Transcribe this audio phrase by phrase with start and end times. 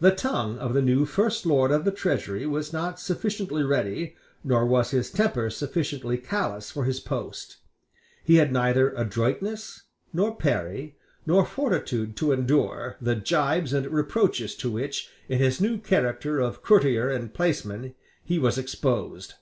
[0.00, 4.66] The tongue of the new First Lord of the Treasury was not sufficiently ready, nor
[4.66, 7.56] was his temper sufficiently callous for his post.
[8.22, 14.70] He had neither adroitness to parry, nor fortitude to endure, the gibes and reproaches to
[14.70, 19.36] which, in his new character of courtier and placeman, he was exposed.